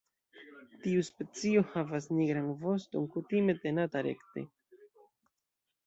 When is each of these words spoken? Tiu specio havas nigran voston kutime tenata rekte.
Tiu 0.85 1.03
specio 1.09 1.63
havas 1.75 2.09
nigran 2.15 2.49
voston 2.65 3.07
kutime 3.19 3.59
tenata 3.67 4.07
rekte. 4.11 4.49